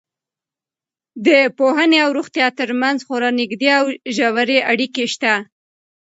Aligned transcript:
د 1.25 1.29
پوهنې 1.57 1.97
او 2.05 2.09
روغتیا 2.17 2.47
تر 2.59 2.69
منځ 2.81 2.99
خورا 3.07 3.29
نږدې 3.39 3.69
او 3.79 3.85
ژورې 4.15 4.59
اړیکې 4.71 5.05
شته. 5.13 5.33